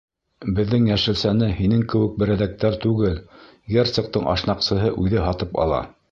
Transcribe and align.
Беҙҙең 0.59 0.85
йәшелсәне 0.91 1.49
һинең 1.57 1.83
кеүек 1.91 2.15
берәҙәктәр 2.23 2.77
түгел, 2.85 3.19
герцогтың 3.75 4.25
ашнаҡсыһы 4.35 4.91
үҙе 5.05 5.23
һатып 5.27 5.61
ала. 5.67 5.83